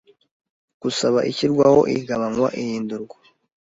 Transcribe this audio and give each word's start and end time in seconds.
Gusaba 0.81 1.19
ishyirwaho 1.31 1.79
igabanywa 1.97 2.47
ihindurwa 2.61 3.17